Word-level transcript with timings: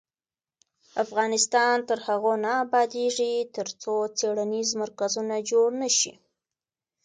افغانستان 1.03 1.75
تر 1.89 1.97
هغو 2.07 2.33
نه 2.43 2.51
ابادیږي، 2.63 3.33
ترڅو 3.55 3.95
څیړنیز 4.17 4.69
مرکزونه 4.81 5.35
جوړ 5.49 5.69
نشي. 5.81 6.13